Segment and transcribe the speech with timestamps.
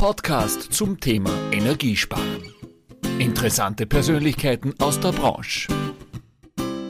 [0.00, 2.54] Podcast zum Thema Energiesparen.
[3.18, 5.68] Interessante Persönlichkeiten aus der Branche.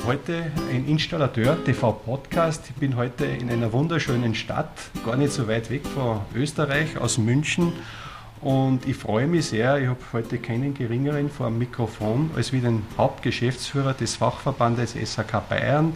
[0.06, 2.70] Heute ein Installateur TV Podcast.
[2.70, 4.70] Ich bin heute in einer wunderschönen Stadt,
[5.04, 7.72] gar nicht so weit weg von Österreich, aus München.
[8.42, 12.60] Und ich freue mich sehr, ich habe heute keinen geringeren vor dem Mikrofon als wie
[12.60, 15.94] den Hauptgeschäftsführer des Fachverbandes SAK Bayern,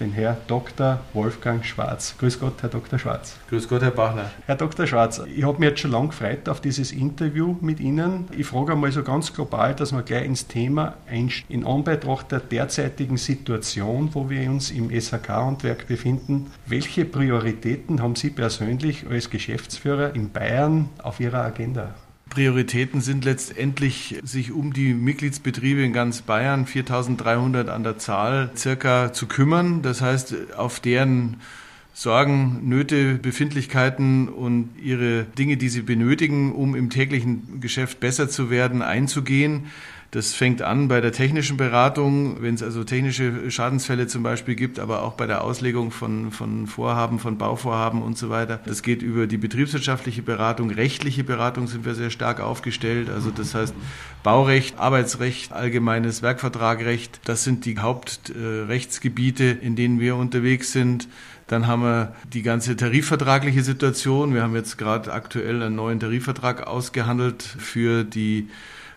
[0.00, 1.00] den Herr Dr.
[1.12, 2.14] Wolfgang Schwarz.
[2.18, 2.98] Grüß Gott, Herr Dr.
[2.98, 3.36] Schwarz.
[3.48, 4.30] Grüß Gott, Herr Bachner.
[4.46, 4.86] Herr Dr.
[4.86, 8.26] Schwarz, ich habe mich jetzt schon lange gefreut auf dieses Interview mit Ihnen.
[8.36, 11.36] Ich frage einmal so ganz global, dass wir gleich ins Thema einsteigen.
[11.48, 18.30] In Anbetracht der derzeitigen Situation, wo wir uns im SHK-Handwerk befinden, welche Prioritäten haben Sie
[18.30, 21.94] persönlich als Geschäftsführer in Bayern auf Ihrer Agenda?
[22.36, 29.14] Prioritäten sind letztendlich, sich um die Mitgliedsbetriebe in ganz Bayern, 4300 an der Zahl, circa
[29.14, 29.80] zu kümmern.
[29.80, 31.38] Das heißt, auf deren
[31.94, 38.50] Sorgen, Nöte, Befindlichkeiten und ihre Dinge, die sie benötigen, um im täglichen Geschäft besser zu
[38.50, 39.68] werden, einzugehen.
[40.16, 44.78] Das fängt an bei der technischen Beratung, wenn es also technische Schadensfälle zum Beispiel gibt,
[44.78, 48.60] aber auch bei der Auslegung von, von Vorhaben, von Bauvorhaben und so weiter.
[48.64, 53.10] Das geht über die betriebswirtschaftliche Beratung, rechtliche Beratung sind wir sehr stark aufgestellt.
[53.10, 53.74] Also das heißt
[54.22, 61.08] Baurecht, Arbeitsrecht, allgemeines Werkvertragrecht, das sind die Hauptrechtsgebiete, in denen wir unterwegs sind.
[61.46, 64.32] Dann haben wir die ganze tarifvertragliche Situation.
[64.32, 68.48] Wir haben jetzt gerade aktuell einen neuen Tarifvertrag ausgehandelt für die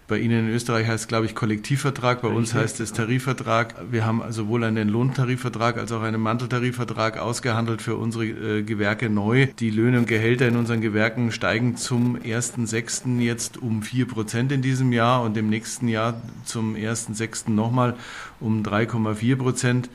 [0.09, 2.21] bei Ihnen in Österreich heißt es, glaube ich, Kollektivvertrag.
[2.21, 3.75] Bei uns heißt es Tarifvertrag.
[3.89, 9.47] Wir haben sowohl einen Lohntarifvertrag als auch einen Manteltarifvertrag ausgehandelt für unsere äh, Gewerke neu.
[9.59, 13.19] Die Löhne und Gehälter in unseren Gewerken steigen zum 1.6.
[13.19, 17.51] jetzt um 4 Prozent in diesem Jahr und im nächsten Jahr zum 1.6.
[17.51, 17.95] nochmal
[18.39, 19.89] um 3,4 Prozent.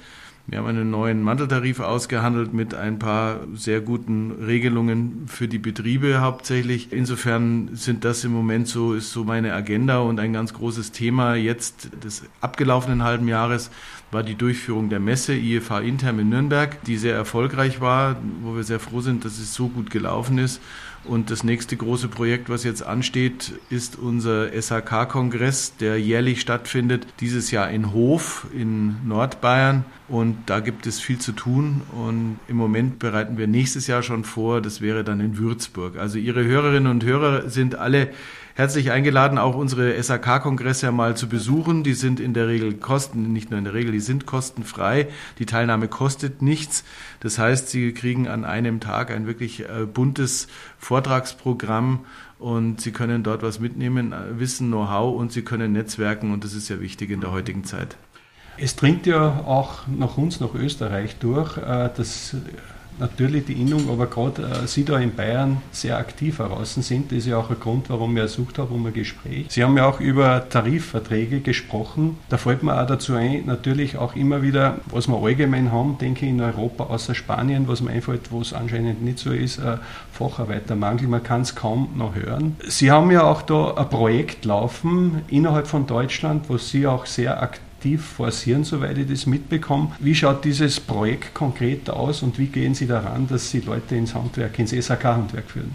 [0.46, 6.20] Wir haben einen neuen Manteltarif ausgehandelt mit ein paar sehr guten Regelungen für die Betriebe
[6.20, 6.92] hauptsächlich.
[6.92, 11.34] Insofern sind das im Moment so, ist so meine Agenda und ein ganz großes Thema
[11.34, 13.70] jetzt des abgelaufenen halben Jahres
[14.10, 18.64] war die Durchführung der Messe IFA Intern in Nürnberg, die sehr erfolgreich war, wo wir
[18.64, 20.60] sehr froh sind, dass es so gut gelaufen ist.
[21.04, 27.50] Und das nächste große Projekt, was jetzt ansteht, ist unser SHK-Kongress, der jährlich stattfindet, dieses
[27.50, 29.84] Jahr in Hof in Nordbayern.
[30.08, 31.82] Und da gibt es viel zu tun.
[31.92, 34.60] Und im Moment bereiten wir nächstes Jahr schon vor.
[34.62, 35.96] Das wäre dann in Würzburg.
[35.98, 38.08] Also Ihre Hörerinnen und Hörer sind alle
[38.54, 41.82] herzlich eingeladen, auch unsere SAK-Kongresse mal zu besuchen.
[41.82, 45.08] Die sind in der Regel kosten, nicht nur in der Regel, die sind kostenfrei.
[45.38, 46.84] Die Teilnahme kostet nichts.
[47.20, 50.48] Das heißt, Sie kriegen an einem Tag ein wirklich äh, buntes
[50.78, 52.00] Vortragsprogramm
[52.38, 56.54] und Sie können dort was mitnehmen, äh, Wissen, Know-how und Sie können netzwerken und das
[56.54, 57.96] ist ja wichtig in der heutigen Zeit.
[58.56, 62.36] Es dringt ja auch nach uns, nach Österreich durch, äh, dass
[62.98, 67.10] natürlich die Innung, aber gerade äh, Sie da in Bayern sehr aktiv heraus sind.
[67.10, 69.46] Das ist ja auch ein Grund, warum ich ersucht habe um ein Gespräch.
[69.48, 72.18] Sie haben ja auch über Tarifverträge gesprochen.
[72.28, 76.26] Da fällt mir auch dazu ein, natürlich auch immer wieder, was wir allgemein haben, denke
[76.26, 79.78] ich, in Europa, außer Spanien, was mir einfällt, wo es anscheinend nicht so ist, äh,
[80.12, 81.08] Facharbeitermangel.
[81.08, 82.56] Man kann es kaum noch hören.
[82.66, 87.42] Sie haben ja auch da ein Projekt laufen innerhalb von Deutschland, wo Sie auch sehr
[87.42, 89.90] aktiv aktiv forcieren, soweit ich das mitbekomme.
[89.98, 94.14] Wie schaut dieses Projekt konkret aus und wie gehen Sie daran, dass Sie Leute ins
[94.14, 95.72] Handwerk, ins SAK-Handwerk führen?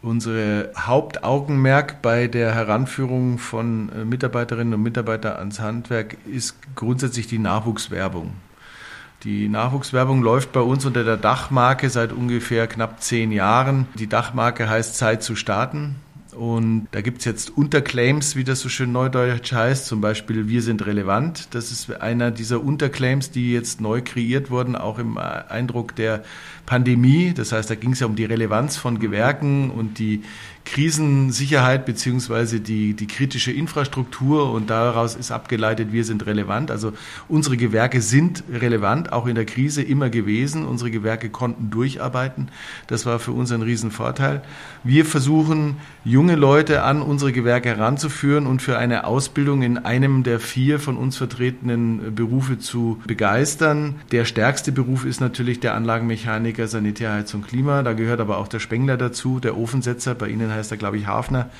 [0.00, 7.38] Unsere Hauptaugenmerk bei der Heranführung von äh, Mitarbeiterinnen und Mitarbeitern ans Handwerk ist grundsätzlich die
[7.38, 8.32] Nachwuchswerbung.
[9.24, 13.86] Die Nachwuchswerbung läuft bei uns unter der Dachmarke seit ungefähr knapp zehn Jahren.
[13.96, 15.96] Die Dachmarke heißt Zeit zu starten.
[16.32, 20.62] Und da gibt es jetzt Unterclaims, wie das so schön neudeutsch heißt, zum Beispiel Wir
[20.62, 21.54] sind relevant.
[21.54, 26.22] Das ist einer dieser Unterclaims, die jetzt neu kreiert wurden, auch im Eindruck der
[26.66, 27.32] Pandemie.
[27.34, 30.22] Das heißt, da ging es ja um die Relevanz von Gewerken und die
[30.64, 36.70] Krisensicherheit beziehungsweise die, die kritische Infrastruktur und daraus ist abgeleitet, wir sind relevant.
[36.70, 36.92] Also
[37.28, 40.66] unsere Gewerke sind relevant, auch in der Krise immer gewesen.
[40.66, 42.48] Unsere Gewerke konnten durcharbeiten.
[42.86, 44.42] Das war für uns ein Riesenvorteil.
[44.84, 50.40] Wir versuchen, junge Leute an unsere Gewerke heranzuführen und für eine Ausbildung in einem der
[50.40, 53.96] vier von uns vertretenen Berufe zu begeistern.
[54.12, 57.82] Der stärkste Beruf ist natürlich der Anlagenmechaniker, Sanitärheizung, Klima.
[57.82, 60.14] Da gehört aber auch der Spengler dazu, der Ofensetzer.
[60.14, 61.50] Bei Ihnen heißt er, glaube ich, Hafner.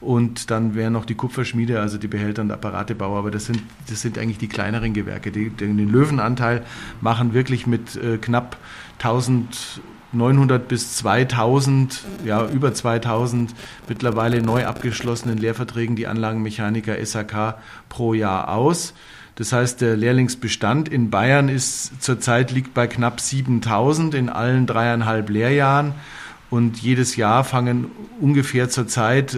[0.00, 3.18] Und dann wären noch die Kupferschmiede, also die Behälter- und Apparatebauer.
[3.18, 5.30] Aber das sind, das sind eigentlich die kleineren Gewerke.
[5.30, 6.62] Die, den Löwenanteil
[7.00, 8.58] machen wirklich mit äh, knapp
[8.98, 13.54] 1900 bis 2000, ja, über 2000
[13.88, 17.56] mittlerweile neu abgeschlossenen Lehrverträgen die Anlagenmechaniker SAK
[17.88, 18.94] pro Jahr aus.
[19.36, 25.28] Das heißt, der Lehrlingsbestand in Bayern ist zurzeit liegt bei knapp 7000 in allen dreieinhalb
[25.28, 25.94] Lehrjahren.
[26.54, 27.86] Und jedes Jahr fangen
[28.20, 29.36] ungefähr zur Zeit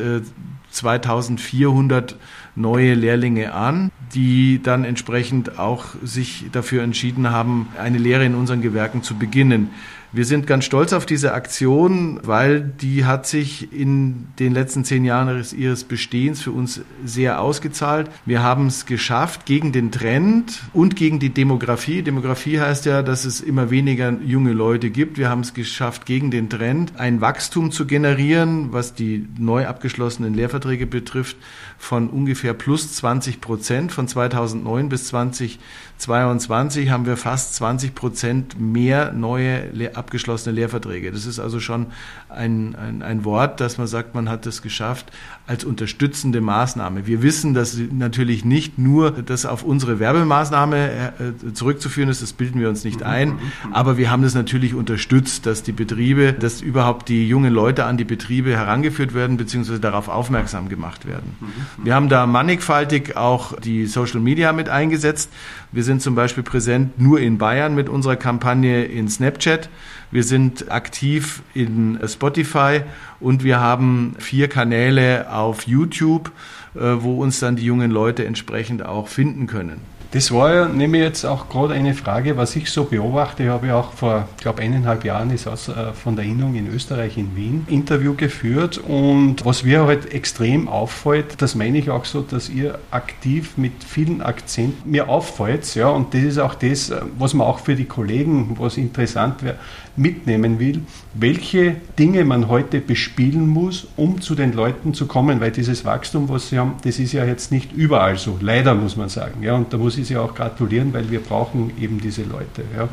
[0.71, 2.15] 2400
[2.57, 8.61] neue Lehrlinge an, die dann entsprechend auch sich dafür entschieden haben, eine Lehre in unseren
[8.61, 9.71] Gewerken zu beginnen.
[10.13, 15.05] Wir sind ganz stolz auf diese Aktion, weil die hat sich in den letzten zehn
[15.05, 18.11] Jahren ihres Bestehens für uns sehr ausgezahlt.
[18.25, 22.03] Wir haben es geschafft, gegen den Trend und gegen die Demografie.
[22.03, 25.19] Demografie heißt ja, dass es immer weniger junge Leute gibt.
[25.19, 30.35] Wir haben es geschafft, gegen den Trend ein Wachstum zu generieren, was die neu abgeschlossenen
[30.35, 31.37] Lehrverträge betrifft,
[31.79, 33.93] von ungefähr plus 20 Prozent.
[33.93, 41.13] Von 2009 bis 2022 haben wir fast 20 Prozent mehr neue abgeschlossene Lehrverträge.
[41.13, 41.87] Das ist also schon
[42.29, 45.13] ein, ein, ein Wort, dass man sagt, man hat es geschafft
[45.47, 47.07] als unterstützende Maßnahme.
[47.07, 52.61] Wir wissen, dass natürlich nicht nur das auf unsere Werbemaßnahme äh, zurückzuführen ist, das bilden
[52.61, 53.39] wir uns nicht ein,
[53.73, 57.97] aber wir haben das natürlich unterstützt, dass die Betriebe, dass überhaupt die jungen Leute an
[57.97, 61.37] die Betriebe herangeführt werden, beziehungsweise darauf aufmerksam gemacht werden.
[61.83, 65.31] Wir haben da mannigfaltig auch die Social Media mit eingesetzt.
[65.73, 69.69] Wir sind zum Beispiel präsent nur in Bayern mit unserer Kampagne in Snapchat.
[70.11, 72.83] Wir sind aktiv in Spotify
[73.21, 76.31] und wir haben vier Kanäle auf YouTube,
[76.75, 79.96] äh, wo uns dann die jungen Leute entsprechend auch finden können.
[80.17, 83.43] Das war ja nämlich jetzt auch gerade eine Frage, was ich so beobachte.
[83.43, 86.55] Ich habe ja auch vor, ich glaube, eineinhalb Jahren ist aus, äh, von der Innung
[86.55, 91.91] in Österreich in Wien Interview geführt und was mir halt extrem auffällt, das meine ich
[91.91, 96.55] auch so, dass ihr aktiv mit vielen Akzenten mir auffällt, ja, und das ist auch
[96.55, 99.57] das, äh, was man auch für die Kollegen, was interessant wäre,
[99.97, 100.83] mitnehmen will,
[101.15, 106.29] welche Dinge man heute bespielen muss, um zu den Leuten zu kommen, weil dieses Wachstum,
[106.29, 109.43] was sie haben, das ist ja jetzt nicht überall so, leider muss man sagen.
[109.43, 112.63] Ja, und da muss ich sie auch gratulieren, weil wir brauchen eben diese Leute.
[112.77, 112.89] Ja.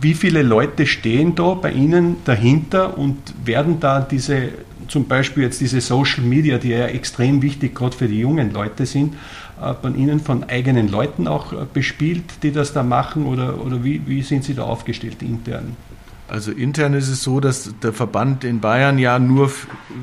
[0.00, 4.50] Wie viele Leute stehen da bei Ihnen dahinter und werden da diese,
[4.88, 8.86] zum Beispiel jetzt diese Social Media, die ja extrem wichtig gerade für die jungen Leute
[8.86, 9.14] sind,
[9.60, 13.82] äh, bei Ihnen von eigenen Leuten auch äh, bespielt, die das da machen oder, oder
[13.82, 15.76] wie, wie sind Sie da aufgestellt intern?
[16.34, 19.52] Also intern ist es so, dass der Verband in Bayern ja nur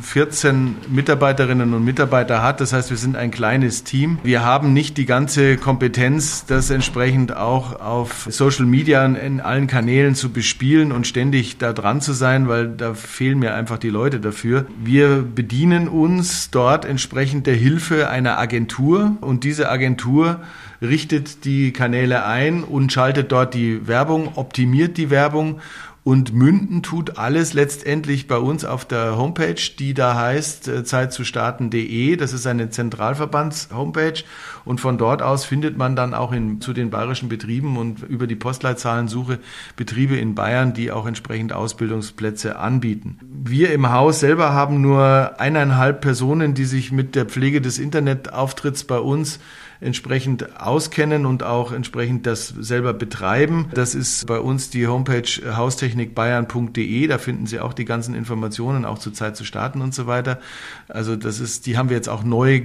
[0.02, 2.62] 14 Mitarbeiterinnen und Mitarbeiter hat.
[2.62, 4.18] Das heißt, wir sind ein kleines Team.
[4.24, 10.16] Wir haben nicht die ganze Kompetenz, das entsprechend auch auf Social Media in allen Kanälen
[10.16, 14.22] zu bespielen und ständig da dran zu sein, weil da fehlen mir einfach die Leute
[14.22, 14.68] dafür.
[14.82, 20.40] Wir bedienen uns dort entsprechend der Hilfe einer Agentur und diese Agentur
[20.82, 25.60] richtet die Kanäle ein und schaltet dort die Werbung, optimiert die Werbung
[26.04, 32.16] und münden tut alles letztendlich bei uns auf der Homepage, die da heißt äh, zeitzustarten.de.
[32.16, 34.24] Das ist eine Zentralverbands-Homepage.
[34.66, 38.26] Und von dort aus findet man dann auch in, zu den bayerischen Betrieben und über
[38.26, 39.38] die Postleitzahlensuche
[39.76, 43.20] Betriebe in Bayern, die auch entsprechend Ausbildungsplätze anbieten.
[43.22, 48.86] Wir im Haus selber haben nur eineinhalb Personen, die sich mit der Pflege des Internetauftritts
[48.86, 49.40] bei uns
[49.82, 53.68] entsprechend auskennen und auch entsprechend das selber betreiben.
[53.74, 57.08] Das ist bei uns die Homepage haustechnikbayern.de.
[57.08, 60.40] Da finden Sie auch die ganzen Informationen, auch zur Zeit zu starten und so weiter.
[60.88, 62.62] Also das ist, die haben wir jetzt auch neu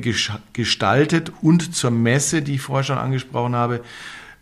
[0.52, 3.80] gestaltet und zur Messe, die ich vorher schon angesprochen habe,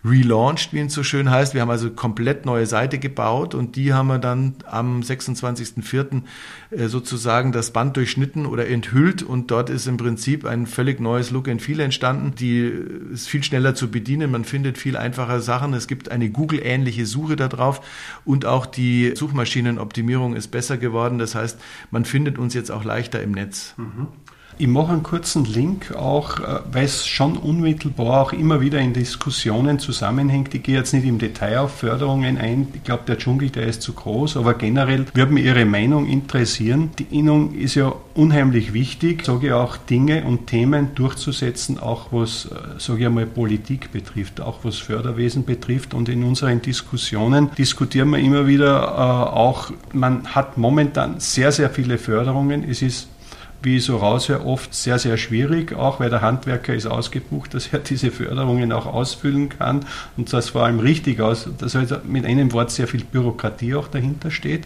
[0.05, 1.55] relaunched, wie es so schön heißt.
[1.55, 6.23] Wir haben also komplett neue Seite gebaut und die haben wir dann am 26.04.
[6.71, 11.31] Äh, sozusagen das Band durchschnitten oder enthüllt und dort ist im Prinzip ein völlig neues
[11.31, 12.35] Look and Feel entstanden.
[12.39, 15.73] Die äh, ist viel schneller zu bedienen, man findet viel einfacher Sachen.
[15.73, 17.81] Es gibt eine Google-ähnliche Suche da drauf
[18.25, 21.19] und auch die Suchmaschinenoptimierung ist besser geworden.
[21.19, 21.59] Das heißt,
[21.91, 23.75] man findet uns jetzt auch leichter im Netz.
[23.79, 24.09] Mhm.
[24.57, 28.93] Ich mache einen kurzen Link auch, äh, weil es schon unmittelbar auch immer wieder in
[28.93, 30.55] Diskussionen zusammenhängt.
[30.55, 32.69] Ich gehe jetzt nicht im Detail auf Förderungen ein.
[32.73, 36.91] Ich glaube, der Dschungel, der ist zu groß, aber generell würde mich Ihre Meinung interessieren.
[37.01, 42.47] Die Innung ist ja unheimlich wichtig, sage ich auch, Dinge und Themen durchzusetzen, auch was,
[42.47, 45.95] äh, sage ich einmal, Politik betrifft, auch was Förderwesen betrifft.
[45.95, 51.71] Und in unseren Diskussionen diskutieren wir immer wieder äh, auch, man hat momentan sehr, sehr
[51.71, 52.63] viele Förderungen.
[52.63, 53.09] Es ist
[53.65, 57.69] wie ich so raushöre, oft sehr, sehr schwierig, auch weil der Handwerker ist ausgebucht, dass
[57.73, 62.27] er diese Förderungen auch ausfüllen kann und das vor allem richtig aus, dass halt mit
[62.27, 64.65] einem Wort sehr viel Bürokratie auch dahinter steht.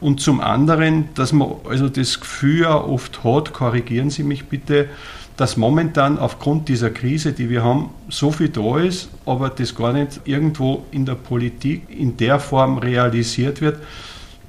[0.00, 4.88] Und zum anderen, dass man also das Gefühl oft hat, korrigieren Sie mich bitte,
[5.36, 9.92] dass momentan aufgrund dieser Krise, die wir haben, so viel da ist, aber das gar
[9.92, 13.78] nicht irgendwo in der Politik in der Form realisiert wird,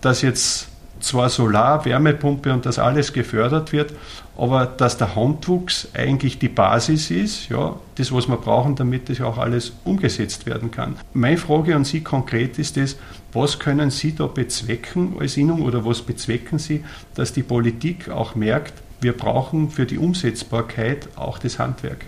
[0.02, 0.68] dass jetzt
[1.04, 3.94] zwar Solar, Wärmepumpe und das alles gefördert wird,
[4.38, 9.22] aber dass der Handwuchs eigentlich die Basis ist, ja, das, was wir brauchen, damit das
[9.22, 10.96] auch alles umgesetzt werden kann.
[11.14, 12.98] Meine Frage an Sie konkret ist es,
[13.34, 16.84] Was können Sie da bezwecken als Innung oder was bezwecken Sie,
[17.16, 22.06] dass die Politik auch merkt, wir brauchen für die Umsetzbarkeit auch das Handwerk?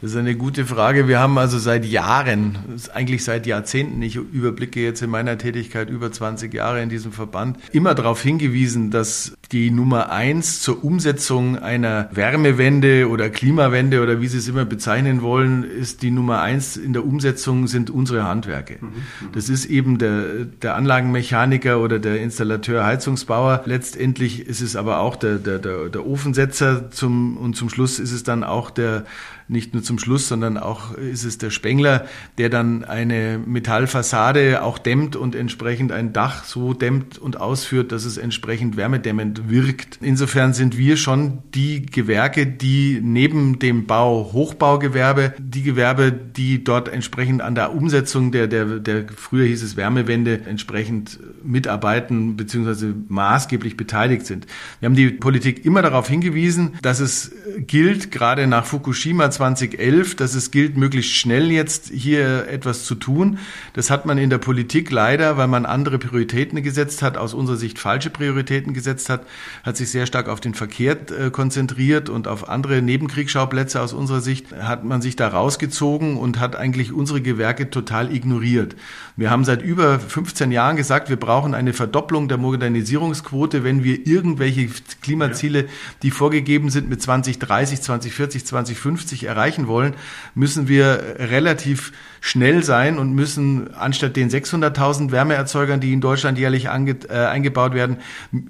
[0.00, 1.08] Das ist eine gute Frage.
[1.08, 2.58] Wir haben also seit Jahren,
[2.94, 7.58] eigentlich seit Jahrzehnten, ich überblicke jetzt in meiner Tätigkeit über 20 Jahre in diesem Verband,
[7.72, 14.28] immer darauf hingewiesen, dass die Nummer eins zur Umsetzung einer Wärmewende oder Klimawende oder wie
[14.28, 18.78] Sie es immer bezeichnen wollen, ist die Nummer eins in der Umsetzung sind unsere Handwerke.
[18.80, 19.32] Mhm, mhm.
[19.32, 23.62] Das ist eben der, der Anlagenmechaniker oder der Installateur, Heizungsbauer.
[23.66, 28.12] Letztendlich ist es aber auch der, der, der, der Ofensetzer zum, und zum Schluss ist
[28.12, 29.04] es dann auch der
[29.48, 32.06] nicht nur zum Schluss, sondern auch ist es der Spengler,
[32.38, 38.04] der dann eine Metallfassade auch dämmt und entsprechend ein Dach so dämmt und ausführt, dass
[38.04, 39.98] es entsprechend wärmedämmend wirkt.
[40.00, 46.88] Insofern sind wir schon die Gewerke, die neben dem Bau Hochbaugewerbe, die Gewerbe, die dort
[46.88, 52.92] entsprechend an der Umsetzung der, der, der früher hieß es Wärmewende, entsprechend mitarbeiten bzw.
[53.08, 54.46] maßgeblich beteiligt sind.
[54.80, 60.34] Wir haben die Politik immer darauf hingewiesen, dass es gilt, gerade nach Fukushima 2011, dass
[60.34, 63.38] es gilt, möglichst schnell jetzt hier etwas zu tun.
[63.72, 67.56] Das hat man in der Politik leider, weil man andere Prioritäten gesetzt hat, aus unserer
[67.56, 69.23] Sicht falsche Prioritäten gesetzt hat,
[69.62, 74.20] hat sich sehr stark auf den Verkehr äh, konzentriert und auf andere Nebenkriegsschauplätze aus unserer
[74.20, 78.76] Sicht hat man sich da rausgezogen und hat eigentlich unsere Gewerke total ignoriert.
[79.16, 84.06] Wir haben seit über 15 Jahren gesagt, wir brauchen eine Verdopplung der Modernisierungsquote, wenn wir
[84.06, 84.68] irgendwelche
[85.02, 85.66] Klimaziele,
[86.02, 89.94] die vorgegeben sind mit 2030, 2040, 2050 erreichen wollen,
[90.34, 96.70] müssen wir relativ schnell sein und müssen anstatt den 600.000 Wärmeerzeugern, die in Deutschland jährlich
[96.70, 97.98] ange, äh, eingebaut werden,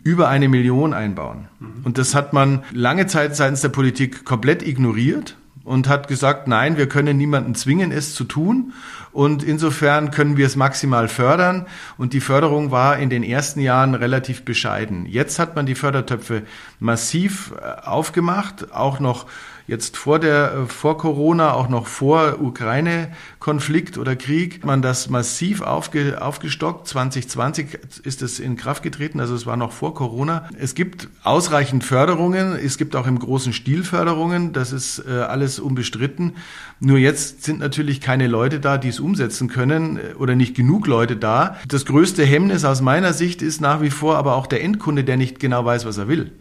[0.04, 1.48] über eine Million einbauen.
[1.60, 1.84] Mhm.
[1.84, 6.76] Und das hat man lange Zeit seitens der Politik komplett ignoriert und hat gesagt, nein,
[6.76, 8.72] wir können niemanden zwingen, es zu tun.
[9.12, 11.66] Und insofern können wir es maximal fördern.
[11.96, 15.06] Und die Förderung war in den ersten Jahren relativ bescheiden.
[15.06, 16.42] Jetzt hat man die Fördertöpfe
[16.80, 19.26] massiv äh, aufgemacht, auch noch
[19.66, 25.62] jetzt vor der, äh, vor Corona, auch noch vor Ukraine-Konflikt oder Krieg, man das massiv
[25.62, 26.86] aufge, aufgestockt.
[26.88, 30.48] 2020 ist es in Kraft getreten, also es war noch vor Corona.
[30.58, 35.58] Es gibt ausreichend Förderungen, es gibt auch im großen Stil Förderungen, das ist äh, alles
[35.58, 36.34] unbestritten.
[36.80, 40.86] Nur jetzt sind natürlich keine Leute da, die es umsetzen können äh, oder nicht genug
[40.86, 41.56] Leute da.
[41.66, 45.16] Das größte Hemmnis aus meiner Sicht ist nach wie vor aber auch der Endkunde, der
[45.16, 46.32] nicht genau weiß, was er will.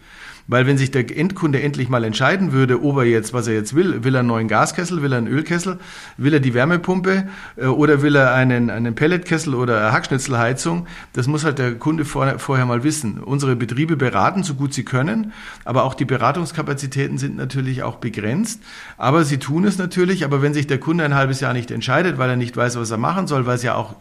[0.48, 3.76] Weil wenn sich der Endkunde endlich mal entscheiden würde, ob er jetzt, was er jetzt
[3.76, 5.80] will, will er einen neuen Gaskessel, will er einen Ölkessel,
[6.18, 11.28] will er die Wärmepumpe äh, oder will er einen, einen Pelletkessel oder eine Hackschnitzelheizung, das
[11.28, 13.20] muss halt der Kunde vor, vorher mal wissen.
[13.20, 15.32] Unsere Betriebe beraten, so gut sie können,
[15.64, 18.62] aber auch die Beratungskapazitäten sind natürlich auch begrenzt.
[18.98, 22.18] Aber sie tun es natürlich, aber wenn sich der Kunde ein halbes Jahr nicht entscheidet,
[22.18, 23.96] weil er nicht weiß, was er machen soll, weil es ja auch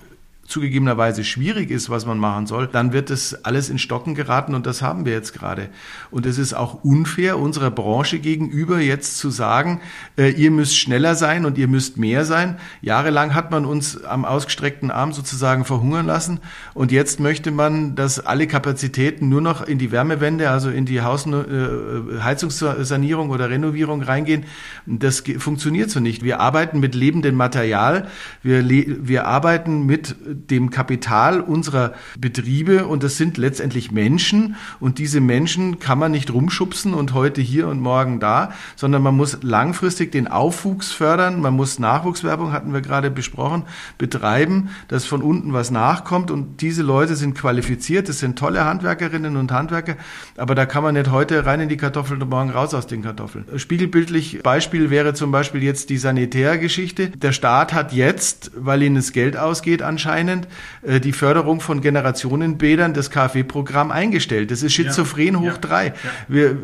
[0.46, 4.66] zugegebenerweise schwierig ist, was man machen soll, dann wird das alles in Stocken geraten und
[4.66, 5.68] das haben wir jetzt gerade.
[6.11, 9.80] Und es ist auch unfair unserer Branche gegenüber jetzt zu sagen,
[10.18, 12.58] äh, ihr müsst schneller sein und ihr müsst mehr sein.
[12.80, 16.40] Jahrelang hat man uns am ausgestreckten Arm sozusagen verhungern lassen
[16.75, 21.02] und jetzt möchte man, dass alle Kapazitäten nur noch in die Wärmewende, also in die
[21.02, 24.44] Haus äh, Heizungssanierung oder Renovierung reingehen.
[24.87, 26.25] Das funktioniert so nicht.
[26.25, 28.08] Wir arbeiten mit lebendem Material,
[28.42, 30.16] wir, wir arbeiten mit
[30.50, 36.32] dem Kapital unserer Betriebe und das sind letztendlich Menschen und diese Menschen kann man nicht
[36.32, 41.54] rumschubsen und heute hier und morgen da, sondern man muss langfristig den Aufwuchs fördern, man
[41.54, 43.64] muss Nachwuchswerbung, hatten wir gerade besprochen,
[43.99, 49.37] betreiben, dass von unten was nachkommt und diese Leute sind qualifiziert, das sind tolle Handwerkerinnen
[49.37, 49.96] und Handwerker,
[50.37, 53.02] aber da kann man nicht heute rein in die Kartoffeln und morgen raus aus den
[53.02, 53.44] Kartoffeln.
[53.56, 57.08] Spiegelbildlich Beispiel wäre zum Beispiel jetzt die Sanitärgeschichte.
[57.08, 60.48] Der Staat hat jetzt, weil ihnen das Geld ausgeht anscheinend, anscheinend
[60.82, 64.50] äh, die Förderung von Generationenbädern, das KfW-Programm eingestellt.
[64.50, 65.40] Das ist schizophren ja.
[65.40, 65.86] hoch drei.
[65.86, 65.94] Ja.
[66.28, 66.56] Wir, äh,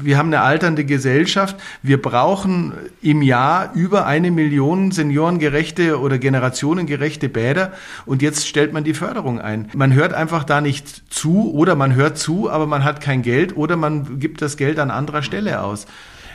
[0.00, 1.56] wir haben eine alternde Gesellschaft.
[1.82, 2.72] Wir brauchen
[3.02, 7.72] im Jahr über eine Million seniorengerechte oder generationengerechte Bäder
[8.04, 9.68] und jetzt stellt man die Förderung ein.
[9.74, 13.56] Man hört einfach da nicht zu oder man hört zu, aber man hat kein Geld
[13.56, 15.86] oder man gibt das Geld an anderer Stelle aus.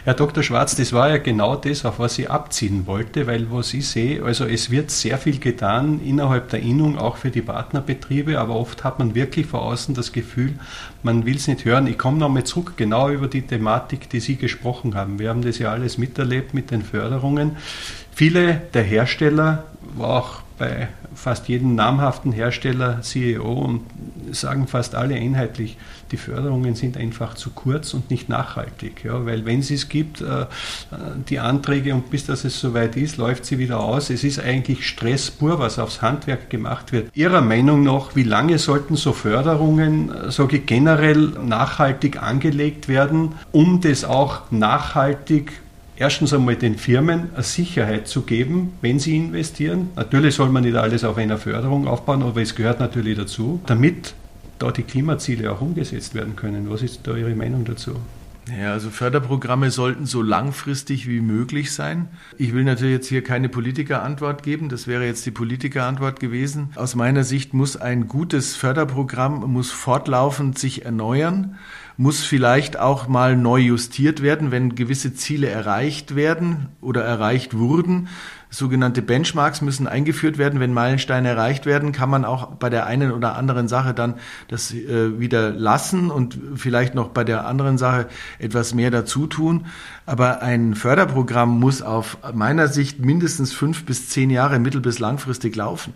[0.04, 0.42] Herr Dr.
[0.42, 4.24] Schwarz, das war ja genau das, auf was ich abziehen wollte, weil was ich sehe,
[4.24, 8.84] also es wird sehr viel getan innerhalb der Innung, auch für die Partnerbetriebe, aber oft
[8.84, 10.54] hat man wirklich von außen das Gefühl,
[11.04, 11.86] man will es nicht hören.
[11.86, 15.20] Ich komme nochmal zurück, genau über die Thematik, die Sie gesprochen haben.
[15.20, 17.58] Wir haben das ja alles miterlebt mit den Förderungen.
[18.12, 19.66] Viele der Hersteller,
[20.00, 20.88] auch bei
[21.22, 23.82] fast jeden namhaften Hersteller CEO und
[24.32, 25.78] sagen fast alle einheitlich,
[26.12, 29.04] die Förderungen sind einfach zu kurz und nicht nachhaltig.
[29.04, 30.48] Ja, weil wenn es es gibt, äh,
[31.30, 34.10] die Anträge und bis das es soweit ist, läuft sie wieder aus.
[34.10, 37.16] Es ist eigentlich Stress pur, was aufs Handwerk gemacht wird.
[37.16, 43.34] Ihrer Meinung nach, wie lange sollten so Förderungen, äh, sage ich, generell nachhaltig angelegt werden,
[43.52, 45.62] um das auch nachhaltig
[46.02, 49.90] erstens einmal den Firmen eine Sicherheit zu geben, wenn sie investieren.
[49.96, 54.16] Natürlich soll man nicht alles auf einer Förderung aufbauen, aber es gehört natürlich dazu, damit
[54.58, 56.72] da die Klimaziele auch umgesetzt werden können.
[56.72, 57.98] Was ist da Ihre Meinung dazu?
[58.60, 62.08] Ja, also Förderprogramme sollten so langfristig wie möglich sein.
[62.40, 66.70] Ich will natürlich jetzt hier keine Politikerantwort geben, das wäre jetzt die Politikerantwort gewesen.
[66.76, 71.58] Aus meiner Sicht muss ein gutes Förderprogramm muss fortlaufend sich erneuern
[72.02, 78.08] muss vielleicht auch mal neu justiert werden, wenn gewisse Ziele erreicht werden oder erreicht wurden.
[78.54, 80.60] Sogenannte Benchmarks müssen eingeführt werden.
[80.60, 84.16] Wenn Meilensteine erreicht werden, kann man auch bei der einen oder anderen Sache dann
[84.50, 88.08] das äh, wieder lassen und vielleicht noch bei der anderen Sache
[88.40, 89.68] etwas mehr dazu tun.
[90.06, 95.56] Aber ein Förderprogramm muss auf meiner Sicht mindestens fünf bis zehn Jahre mittel- bis langfristig
[95.56, 95.94] laufen.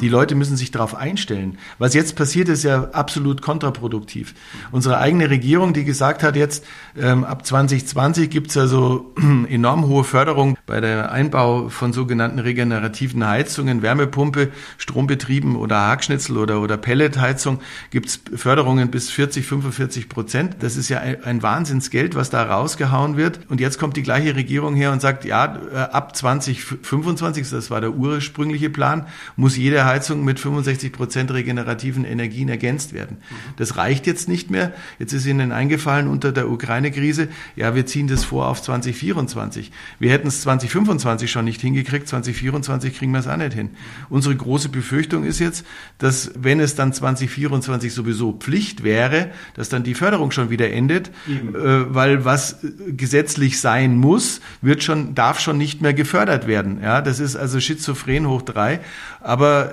[0.00, 1.58] Die Leute müssen sich darauf einstellen.
[1.78, 4.34] Was jetzt passiert, ist ja absolut kontraproduktiv.
[4.70, 6.64] Unsere eigene Regierung, die gesagt hat, jetzt
[6.96, 9.12] ähm, ab 2020 gibt es also
[9.48, 16.60] enorm hohe Förderung bei der Einbau von sogenannten regenerativen Heizungen, Wärmepumpe, Strombetrieben oder Hackschnitzel oder,
[16.60, 17.60] oder Pelletheizung
[17.90, 20.56] gibt es Förderungen bis 40, 45 Prozent.
[20.60, 23.40] Das ist ja ein, ein Wahnsinnsgeld, was da rausgehauen wird.
[23.48, 27.80] Und jetzt kommt die gleiche Regierung her und sagt, ja, äh, ab 2025, das war
[27.80, 33.16] der ursprüngliche Plan, muss jede Heizung mit 65 Prozent regenerativen Energien ergänzt werden.
[33.56, 34.74] Das reicht jetzt nicht mehr.
[34.98, 39.72] Jetzt ist Ihnen eingefallen unter der Ukraine-Krise, ja, wir ziehen das vor auf 2024.
[39.98, 43.70] Wir hätten es 2025 schon nicht hingekriegt gekriegt, 2024 kriegen wir es auch nicht hin.
[44.10, 45.64] Unsere große Befürchtung ist jetzt,
[45.98, 51.08] dass wenn es dann 2024 sowieso Pflicht wäre, dass dann die Förderung schon wieder endet,
[51.08, 56.80] äh, weil was gesetzlich sein muss, wird schon, darf schon nicht mehr gefördert werden.
[56.82, 58.80] Ja, das ist also schizophren hoch drei.
[59.20, 59.72] Aber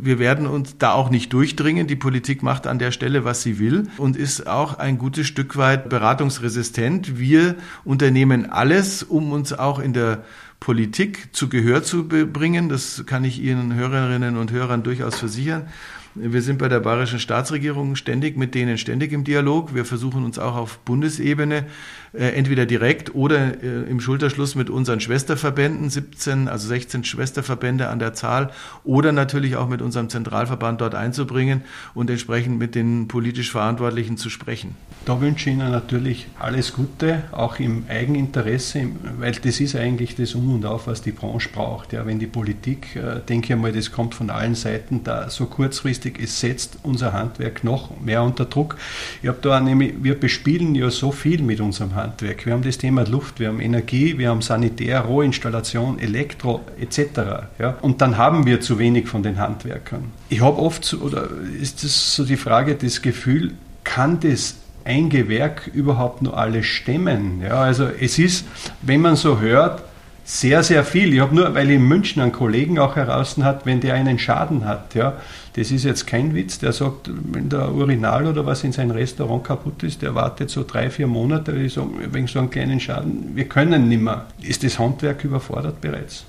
[0.00, 1.86] wir werden uns da auch nicht durchdringen.
[1.86, 5.56] Die Politik macht an der Stelle, was sie will und ist auch ein gutes Stück
[5.56, 7.18] weit beratungsresistent.
[7.18, 10.24] Wir unternehmen alles, um uns auch in der
[10.64, 12.70] Politik zu Gehör zu bringen.
[12.70, 15.68] Das kann ich Ihnen Hörerinnen und Hörern durchaus versichern.
[16.14, 19.74] Wir sind bei der bayerischen Staatsregierung ständig mit denen ständig im Dialog.
[19.74, 21.66] Wir versuchen uns auch auf Bundesebene
[22.14, 28.14] entweder direkt oder äh, im Schulterschluss mit unseren Schwesterverbänden, 17, also 16 Schwesterverbände an der
[28.14, 28.50] Zahl,
[28.84, 31.62] oder natürlich auch mit unserem Zentralverband dort einzubringen
[31.94, 34.76] und entsprechend mit den politisch Verantwortlichen zu sprechen.
[35.04, 38.86] Da wünsche ich Ihnen natürlich alles Gute, auch im Eigeninteresse,
[39.18, 41.92] weil das ist eigentlich das Um und Auf, was die Branche braucht.
[41.92, 45.46] Ja, wenn die Politik, äh, denke ich mal, das kommt von allen Seiten, da so
[45.46, 48.76] kurzfristig, es setzt unser Handwerk noch mehr unter Druck.
[49.20, 52.03] Ich habe da nämlich, wir bespielen ja so viel mit unserem Handwerk.
[52.04, 52.46] Handwerk.
[52.46, 57.48] Wir haben das Thema Luft, wir haben Energie, wir haben Sanitär, Rohinstallation, Elektro etc.
[57.58, 57.76] Ja?
[57.80, 60.04] Und dann haben wir zu wenig von den Handwerkern.
[60.28, 61.28] Ich habe oft, oder
[61.60, 67.40] ist das so die Frage, das Gefühl, kann das ein Gewerk überhaupt nur alles stemmen?
[67.42, 68.46] Ja, also es ist,
[68.82, 69.82] wenn man so hört,
[70.24, 71.12] sehr, sehr viel.
[71.12, 74.18] Ich habe nur, weil ich in München einen Kollegen auch heraus hat, wenn der einen
[74.18, 75.18] Schaden hat, ja,
[75.54, 79.44] das ist jetzt kein Witz, der sagt, wenn der Urinal oder was in sein Restaurant
[79.44, 83.36] kaputt ist, der wartet so drei, vier Monate wegen so einem kleinen Schaden.
[83.36, 84.26] Wir können nicht mehr.
[84.40, 86.24] Ist das Handwerk überfordert bereits?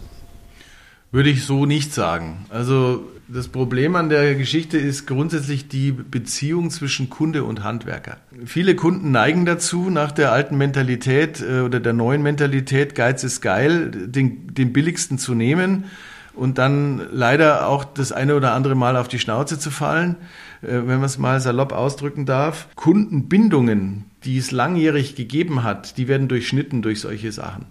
[1.11, 2.45] Würde ich so nicht sagen.
[2.49, 8.17] Also das Problem an der Geschichte ist grundsätzlich die Beziehung zwischen Kunde und Handwerker.
[8.45, 13.41] Viele Kunden neigen dazu, nach der alten Mentalität äh, oder der neuen Mentalität, Geiz ist
[13.41, 15.85] geil, den, den billigsten zu nehmen
[16.33, 20.17] und dann leider auch das eine oder andere Mal auf die Schnauze zu fallen,
[20.61, 22.67] äh, wenn man es mal salopp ausdrücken darf.
[22.75, 27.65] Kundenbindungen, die es langjährig gegeben hat, die werden durchschnitten durch solche Sachen.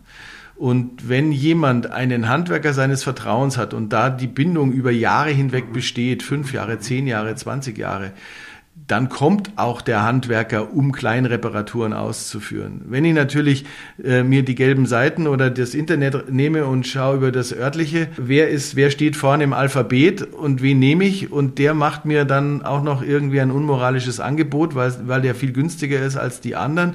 [0.57, 5.73] Und wenn jemand einen Handwerker seines Vertrauens hat und da die Bindung über Jahre hinweg
[5.73, 8.13] besteht, fünf Jahre, zehn Jahre, zwanzig Jahre,
[8.87, 12.83] dann kommt auch der Handwerker, um Kleinreparaturen auszuführen.
[12.87, 13.65] Wenn ich natürlich
[14.03, 18.49] äh, mir die gelben Seiten oder das Internet nehme und schaue über das örtliche, wer
[18.49, 22.63] ist, wer steht vorne im Alphabet und wen nehme ich und der macht mir dann
[22.63, 26.95] auch noch irgendwie ein unmoralisches Angebot, weil, weil der viel günstiger ist als die anderen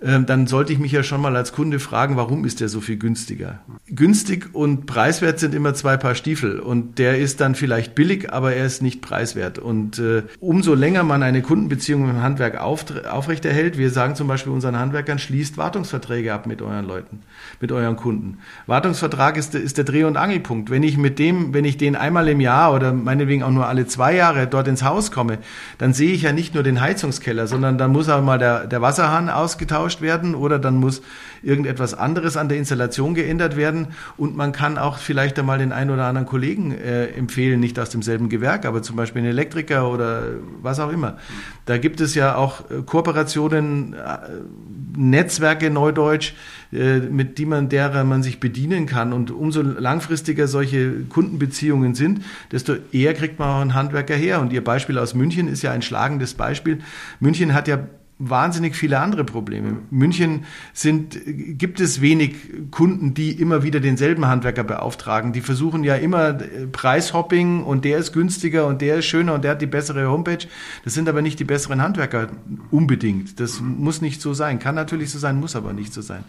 [0.00, 2.96] dann sollte ich mich ja schon mal als Kunde fragen, warum ist der so viel
[2.96, 3.60] günstiger?
[3.88, 8.54] Günstig und preiswert sind immer zwei Paar Stiefel und der ist dann vielleicht billig, aber
[8.54, 9.58] er ist nicht preiswert.
[9.58, 14.78] Und äh, umso länger man eine Kundenbeziehung im Handwerk aufrechterhält, wir sagen zum Beispiel unseren
[14.78, 17.20] Handwerkern, schließt Wartungsverträge ab mit euren Leuten,
[17.60, 18.38] mit euren Kunden.
[18.66, 20.68] Wartungsvertrag ist, ist der Dreh- und Angelpunkt.
[20.68, 23.86] Wenn ich mit dem, wenn ich den einmal im Jahr oder meinetwegen auch nur alle
[23.86, 25.38] zwei Jahre dort ins Haus komme,
[25.78, 28.82] dann sehe ich ja nicht nur den Heizungskeller, sondern dann muss auch mal der, der
[28.82, 31.02] Wasserhahn ausgetauscht ausgetauscht werden oder dann muss
[31.42, 35.90] irgendetwas anderes an der Installation geändert werden und man kann auch vielleicht einmal den einen
[35.90, 40.22] oder anderen Kollegen äh, empfehlen, nicht aus demselben Gewerk, aber zum Beispiel einen Elektriker oder
[40.62, 41.18] was auch immer.
[41.66, 44.18] Da gibt es ja auch äh, Kooperationen, äh,
[44.96, 46.34] Netzwerke Neudeutsch,
[46.72, 49.12] äh, mit die man, derer man sich bedienen kann.
[49.12, 54.40] Und umso langfristiger solche Kundenbeziehungen sind, desto eher kriegt man auch einen Handwerker her.
[54.40, 56.78] Und Ihr Beispiel aus München ist ja ein schlagendes Beispiel.
[57.20, 57.78] München hat ja
[58.18, 59.76] wahnsinnig viele andere Probleme.
[59.90, 62.34] München sind, gibt es wenig
[62.70, 65.32] Kunden, die immer wieder denselben Handwerker beauftragen.
[65.32, 69.44] Die versuchen ja immer äh, Preishopping und der ist günstiger und der ist schöner und
[69.44, 70.46] der hat die bessere Homepage.
[70.84, 72.28] Das sind aber nicht die besseren Handwerker
[72.70, 73.38] unbedingt.
[73.38, 74.58] Das muss nicht so sein.
[74.58, 76.24] Kann natürlich so sein, muss aber nicht so sein.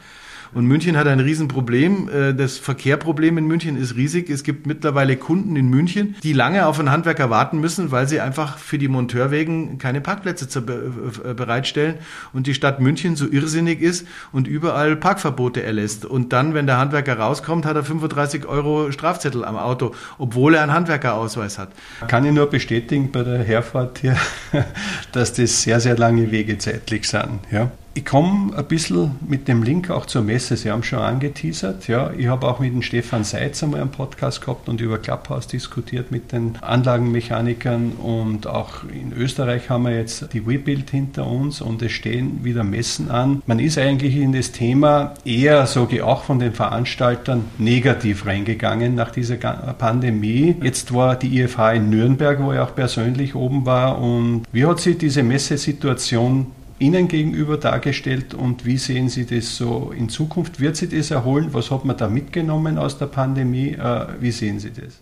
[0.53, 2.09] Und München hat ein Riesenproblem.
[2.09, 4.29] Äh, das Verkehrproblem in München ist riesig.
[4.29, 8.19] Es gibt mittlerweile Kunden in München, die lange auf einen Handwerker warten müssen, weil sie
[8.19, 11.95] einfach für die Monteurwegen keine Parkplätze äh, bereitstellen
[12.33, 16.05] und die Stadt München so irrsinnig ist und überall Parkverbote erlässt.
[16.05, 20.63] Und dann, wenn der Handwerker rauskommt, hat er 35 Euro Strafzettel am Auto, obwohl er
[20.63, 21.69] einen Handwerkerausweis hat.
[22.07, 24.17] Kann ich nur bestätigen bei der Herfahrt hier,
[25.11, 27.39] dass das sehr, sehr lange Wege zeitlich sind.
[27.51, 27.71] Ja.
[27.97, 30.55] Ich komme ein bisschen mit dem Link auch zur Messe.
[30.55, 31.87] Sie haben schon angeteasert.
[31.87, 35.47] Ja, ich habe auch mit dem Stefan Seitz einmal einen Podcast gehabt und über Clubhouse
[35.47, 37.93] diskutiert mit den Anlagenmechanikern.
[37.93, 42.63] Und auch in Österreich haben wir jetzt die Webuild hinter uns und es stehen wieder
[42.63, 43.41] Messen an.
[43.47, 48.93] Man ist eigentlich in das Thema eher, sage ich auch von den Veranstaltern, negativ reingegangen
[48.93, 50.55] nach dieser Pandemie.
[50.61, 53.99] Jetzt war die IFH in Nürnberg, wo ich auch persönlich oben war.
[53.99, 59.91] Und wie hat sich diese Messesituation Ihnen gegenüber dargestellt und wie sehen Sie das so
[59.95, 60.59] in Zukunft?
[60.59, 61.49] Wird sich das erholen?
[61.53, 63.71] Was hat man da mitgenommen aus der Pandemie?
[63.71, 65.01] Äh, wie sehen Sie das?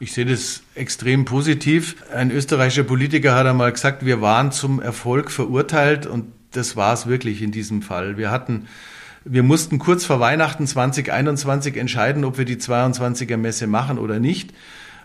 [0.00, 1.96] Ich sehe das extrem positiv.
[2.12, 7.06] Ein österreichischer Politiker hat einmal gesagt, wir waren zum Erfolg verurteilt und das war es
[7.06, 8.16] wirklich in diesem Fall.
[8.16, 8.66] Wir hatten
[9.24, 14.52] wir mussten kurz vor Weihnachten 2021 entscheiden, ob wir die 22er Messe machen oder nicht.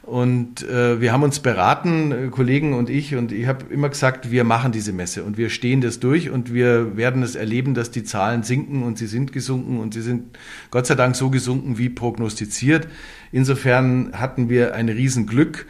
[0.08, 4.32] Und äh, wir haben uns beraten, äh, Kollegen und ich, und ich habe immer gesagt,
[4.32, 7.92] wir machen diese Messe und wir stehen das durch und wir werden es erleben, dass
[7.92, 10.38] die Zahlen sinken und sie sind gesunken und sie sind
[10.72, 12.88] Gott sei Dank so gesunken wie prognostiziert.
[13.34, 15.66] Insofern hatten wir ein Riesenglück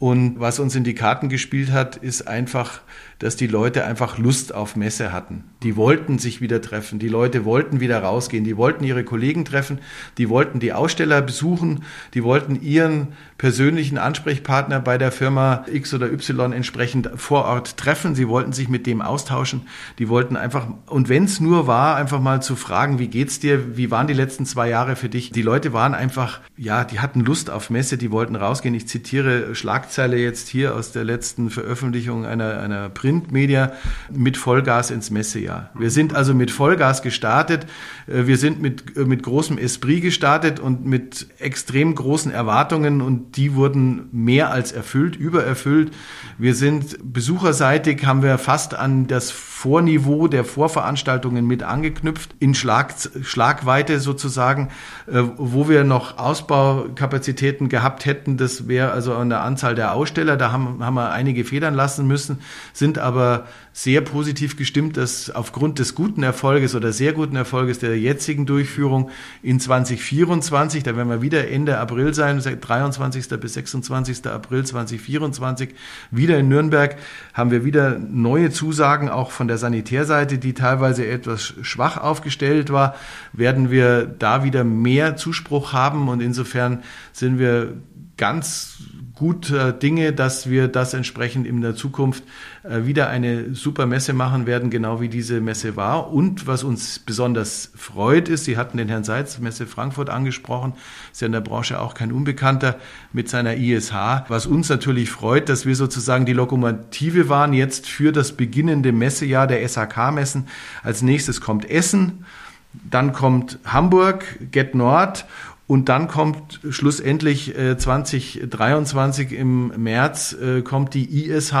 [0.00, 2.80] und was uns in die Karten gespielt hat, ist einfach
[3.20, 5.44] dass die Leute einfach Lust auf Messe hatten.
[5.62, 9.78] Die wollten sich wieder treffen, die Leute wollten wieder rausgehen, die wollten ihre Kollegen treffen,
[10.16, 11.84] die wollten die Aussteller besuchen,
[12.14, 18.14] die wollten ihren persönlichen Ansprechpartner bei der Firma X oder Y entsprechend vor Ort treffen,
[18.14, 19.62] sie wollten sich mit dem austauschen,
[19.98, 23.76] die wollten einfach, und wenn es nur war, einfach mal zu fragen, wie geht's dir,
[23.76, 25.30] wie waren die letzten zwei Jahre für dich?
[25.30, 28.74] Die Leute waren einfach, ja, die hatten Lust auf Messe, die wollten rausgehen.
[28.74, 29.54] Ich zitiere
[29.90, 33.72] Schlagzeile jetzt hier aus der letzten Veröffentlichung einer, einer Print Printmedia
[34.08, 35.70] mit Vollgas ins Messejahr.
[35.74, 37.66] Wir sind also mit Vollgas gestartet.
[38.06, 43.36] Äh, wir sind mit, äh, mit großem Esprit gestartet und mit extrem großen Erwartungen und
[43.36, 45.90] die wurden mehr als erfüllt, übererfüllt.
[46.38, 52.94] Wir sind besucherseitig, haben wir fast an das Vorniveau der Vorveranstaltungen mit angeknüpft, in Schlag,
[53.20, 54.70] Schlagweite sozusagen,
[55.06, 58.38] äh, wo wir noch Ausbaukapazitäten gehabt hätten.
[58.38, 60.38] Das wäre also an der Anzahl der Aussteller.
[60.38, 62.38] Da haben, haben wir einige federn lassen müssen,
[62.72, 67.98] sind aber sehr positiv gestimmt, dass aufgrund des guten Erfolges oder sehr guten Erfolges der
[67.98, 69.10] jetzigen Durchführung
[69.42, 73.28] in 2024, da werden wir wieder Ende April sein, 23.
[73.40, 74.26] bis 26.
[74.26, 75.70] April 2024,
[76.10, 76.96] wieder in Nürnberg,
[77.32, 82.94] haben wir wieder neue Zusagen auch von der Sanitärseite, die teilweise etwas schwach aufgestellt war,
[83.32, 86.08] werden wir da wieder mehr Zuspruch haben.
[86.08, 87.74] Und insofern sind wir
[88.16, 88.78] ganz
[89.20, 92.24] guter Dinge, dass wir das entsprechend in der Zukunft
[92.62, 96.10] äh, wieder eine super Messe machen werden, genau wie diese Messe war.
[96.10, 100.72] Und was uns besonders freut ist, Sie hatten den Herrn Seitz, Messe Frankfurt angesprochen,
[101.12, 102.76] ist ja in der Branche auch kein Unbekannter
[103.12, 103.92] mit seiner ISH.
[104.28, 109.46] Was uns natürlich freut, dass wir sozusagen die Lokomotive waren jetzt für das beginnende Messejahr
[109.46, 110.48] der SHK-Messen.
[110.82, 112.24] Als nächstes kommt Essen,
[112.72, 115.26] dann kommt Hamburg, Get Nord
[115.70, 121.54] Und dann kommt schlussendlich äh, 2023 im März äh, kommt die ISH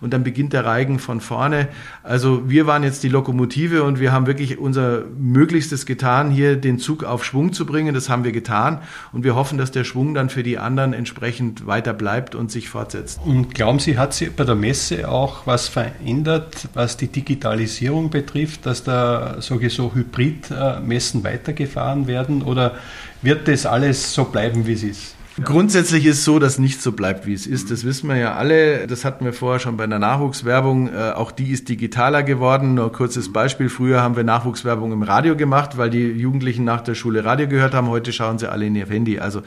[0.00, 1.66] und dann beginnt der Reigen von vorne.
[2.04, 6.78] Also wir waren jetzt die Lokomotive und wir haben wirklich unser Möglichstes getan, hier den
[6.78, 7.96] Zug auf Schwung zu bringen.
[7.96, 8.78] Das haben wir getan
[9.12, 12.68] und wir hoffen, dass der Schwung dann für die anderen entsprechend weiter bleibt und sich
[12.68, 13.18] fortsetzt.
[13.24, 18.66] Und glauben Sie, hat sich bei der Messe auch was verändert, was die Digitalisierung betrifft,
[18.66, 22.76] dass da sowieso Hybrid-Messen weitergefahren werden oder
[23.22, 25.14] wird das alles so bleiben, wie es ist?
[25.44, 27.70] Grundsätzlich ist so, dass nicht so bleibt, wie es ist.
[27.70, 28.88] Das wissen wir ja alle.
[28.88, 30.88] Das hatten wir vorher schon bei der Nachwuchswerbung.
[30.88, 32.74] Äh, auch die ist digitaler geworden.
[32.74, 33.68] Nur ein kurzes Beispiel.
[33.68, 37.72] Früher haben wir Nachwuchswerbung im Radio gemacht, weil die Jugendlichen nach der Schule Radio gehört
[37.72, 37.88] haben.
[37.88, 39.20] Heute schauen sie alle in ihr Handy.
[39.20, 39.42] Also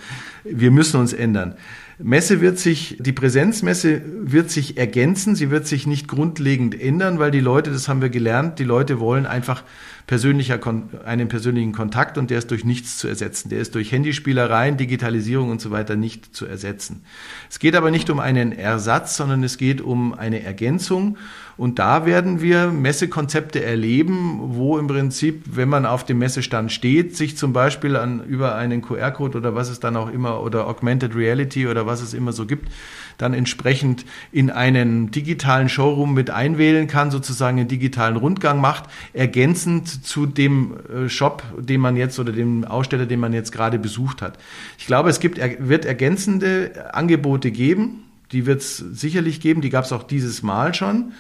[0.46, 1.56] wir müssen uns ändern.
[2.04, 7.32] Messe wird sich, die Präsenzmesse wird sich ergänzen, sie wird sich nicht grundlegend ändern, weil
[7.32, 9.64] die Leute, das haben wir gelernt, die Leute wollen einfach
[10.08, 10.60] persönlicher,
[11.06, 13.50] einen persönlichen Kontakt und der ist durch nichts zu ersetzen.
[13.50, 17.04] Der ist durch Handyspielereien, Digitalisierung und so weiter nicht zu ersetzen.
[17.50, 21.18] Es geht aber nicht um einen Ersatz, sondern es geht um eine Ergänzung
[21.62, 27.16] und da werden wir Messekonzepte erleben, wo im Prinzip, wenn man auf dem Messestand steht,
[27.16, 31.16] sich zum Beispiel an, über einen QR-Code oder was es dann auch immer oder Augmented
[31.16, 32.72] Reality oder was es immer so gibt,
[33.20, 40.04] dann entsprechend in einen digitalen Showroom mit einwählen kann, sozusagen einen digitalen Rundgang macht, ergänzend
[40.04, 44.24] zu dem äh, Shop, den man jetzt oder dem Aussteller, den man jetzt gerade besucht
[44.24, 44.40] hat.
[44.80, 49.86] Ich glaube, es gibt, wird ergänzende Angebote geben die wird es sicherlich geben, die gab
[49.86, 50.98] es auch dieses Mal schon.
[50.98, 51.14] Mhm.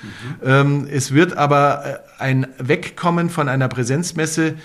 [0.43, 4.55] Ähm, es wird aber äh, ein Wegkommen von einer Präsenzmesse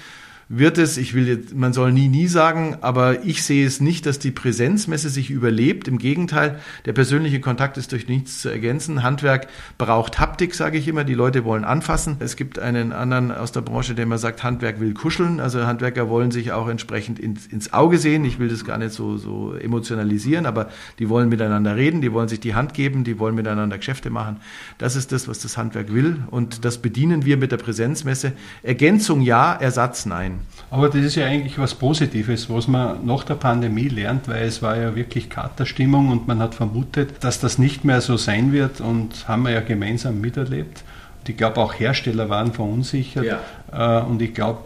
[0.48, 4.06] wird es, ich will jetzt, man soll nie, nie sagen, aber ich sehe es nicht,
[4.06, 5.88] dass die Präsenzmesse sich überlebt.
[5.88, 9.02] Im Gegenteil, der persönliche Kontakt ist durch nichts zu ergänzen.
[9.02, 11.02] Handwerk braucht Haptik, sage ich immer.
[11.02, 12.16] Die Leute wollen anfassen.
[12.20, 15.40] Es gibt einen anderen aus der Branche, der immer sagt, Handwerk will kuscheln.
[15.40, 18.24] Also Handwerker wollen sich auch entsprechend ins, ins Auge sehen.
[18.24, 20.68] Ich will das gar nicht so, so emotionalisieren, aber
[21.00, 24.36] die wollen miteinander reden, die wollen sich die Hand geben, die wollen miteinander Geschäfte machen.
[24.78, 26.22] Das ist das, was das Handwerk will.
[26.30, 28.32] Und das bedienen wir mit der Präsenzmesse.
[28.62, 30.35] Ergänzung ja, Ersatz nein.
[30.70, 34.62] Aber das ist ja eigentlich was Positives, was man nach der Pandemie lernt, weil es
[34.62, 38.80] war ja wirklich Katerstimmung und man hat vermutet, dass das nicht mehr so sein wird
[38.80, 40.82] und haben wir ja gemeinsam miterlebt.
[41.20, 44.00] Und ich glaube, auch Hersteller waren verunsichert ja.
[44.00, 44.60] Äh, und ich glaube,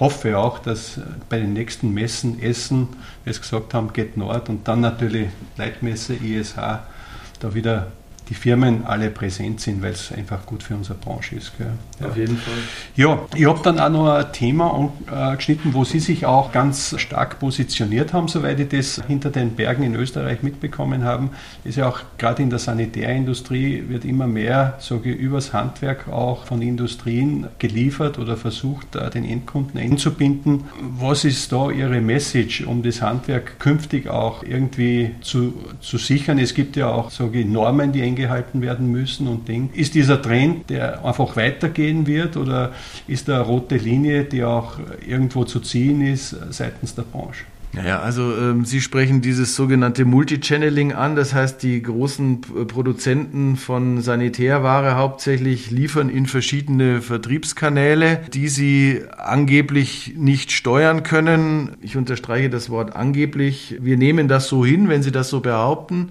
[0.00, 2.88] hoffe auch, dass bei den nächsten Messen Essen,
[3.24, 7.92] wie es gesagt haben, geht Nord und dann natürlich Leitmesse, ISH, da wieder
[8.30, 11.52] die Firmen alle präsent sind, weil es einfach gut für unsere Branche ist.
[11.58, 12.06] Ja.
[12.06, 12.54] Auf jeden Fall.
[12.94, 14.90] Ja, ich habe dann auch noch ein Thema
[15.36, 19.82] geschnitten, wo Sie sich auch ganz stark positioniert haben, soweit ich das hinter den Bergen
[19.82, 21.30] in Österreich mitbekommen habe.
[21.64, 26.44] Ist ja auch gerade in der Sanitärindustrie wird immer mehr, sage ich, übers Handwerk auch
[26.44, 30.64] von Industrien geliefert oder versucht, den Endkunden einzubinden.
[30.78, 36.38] Was ist da Ihre Message, um das Handwerk künftig auch irgendwie zu, zu sichern?
[36.38, 39.70] Es gibt ja auch, sage ich, Normen, die eingehalten werden müssen und Ding.
[39.72, 42.72] Ist dieser Trend, der einfach weitergehen wird oder
[43.06, 47.44] ist da eine rote Linie, die auch irgendwo zu ziehen ist seitens der Branche?
[47.72, 51.14] Ja, also ähm, Sie sprechen dieses sogenannte Multichanneling an.
[51.14, 60.14] Das heißt, die großen Produzenten von Sanitärware hauptsächlich liefern in verschiedene Vertriebskanäle, die sie angeblich
[60.16, 61.76] nicht steuern können.
[61.80, 63.76] Ich unterstreiche das Wort angeblich.
[63.80, 66.10] Wir nehmen das so hin, wenn Sie das so behaupten.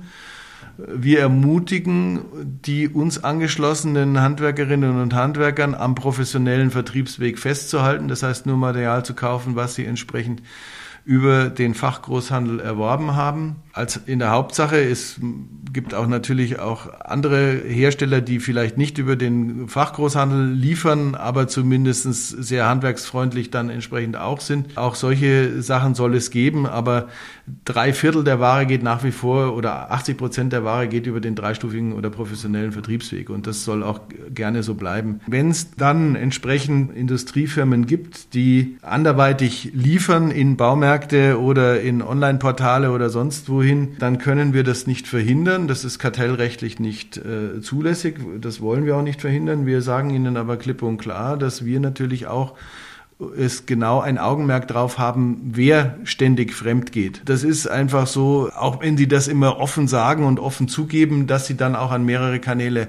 [0.87, 2.21] Wir ermutigen
[2.65, 8.07] die uns angeschlossenen Handwerkerinnen und Handwerkern am professionellen Vertriebsweg festzuhalten.
[8.07, 10.41] Das heißt, nur Material zu kaufen, was sie entsprechend
[11.09, 13.55] über den Fachgroßhandel erworben haben.
[13.73, 15.19] Als in der Hauptsache, es
[15.73, 22.03] gibt auch natürlich auch andere Hersteller, die vielleicht nicht über den Fachgroßhandel liefern, aber zumindest
[22.43, 24.77] sehr handwerksfreundlich dann entsprechend auch sind.
[24.77, 27.07] Auch solche Sachen soll es geben, aber
[27.65, 31.21] drei Viertel der Ware geht nach wie vor oder 80 Prozent der Ware geht über
[31.21, 35.21] den dreistufigen oder professionellen Vertriebsweg und das soll auch gerne so bleiben.
[35.25, 40.55] Wenn es dann entsprechend Industriefirmen gibt, die anderweitig liefern in
[40.99, 45.67] Baumärkte oder in Online-Portale oder sonst wohin, dann können wir das nicht verhindern.
[45.67, 48.19] Das ist kartellrechtlich nicht äh, zulässig.
[48.41, 49.65] Das wollen wir auch nicht verhindern.
[49.65, 52.55] Wir sagen Ihnen aber klipp und klar, dass wir natürlich auch
[53.37, 57.21] es genau ein Augenmerk drauf haben, wer ständig fremd geht.
[57.25, 61.45] Das ist einfach so, auch wenn sie das immer offen sagen und offen zugeben, dass
[61.45, 62.87] sie dann auch an mehrere Kanäle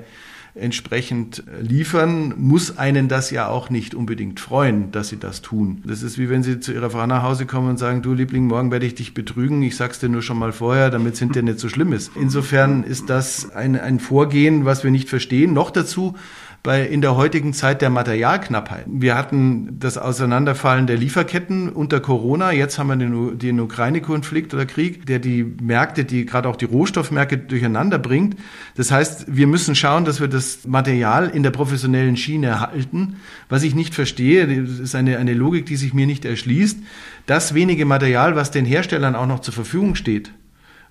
[0.54, 5.82] entsprechend liefern, muss einen das ja auch nicht unbedingt freuen, dass sie das tun.
[5.86, 8.46] Das ist wie wenn sie zu ihrer Frau nach Hause kommen und sagen, du Liebling,
[8.46, 11.44] morgen werde ich dich betrügen, ich sag's dir nur schon mal vorher, damit es hinterher
[11.44, 12.12] nicht so schlimm ist.
[12.20, 15.52] Insofern ist das ein, ein Vorgehen, was wir nicht verstehen.
[15.52, 16.16] Noch dazu
[16.62, 18.84] bei, in der heutigen Zeit der Materialknappheit.
[18.86, 22.52] Wir hatten das Auseinanderfallen der Lieferketten unter Corona.
[22.52, 26.66] Jetzt haben wir den, den Ukraine-Konflikt oder Krieg, der die Märkte, die gerade auch die
[26.66, 28.36] Rohstoffmärkte durcheinander bringt.
[28.76, 33.16] Das heißt, wir müssen schauen, dass wir das Material in der professionellen Schiene halten.
[33.48, 36.78] Was ich nicht verstehe, ist eine, eine Logik, die sich mir nicht erschließt.
[37.24, 40.30] Das wenige Material, was den Herstellern auch noch zur Verfügung steht,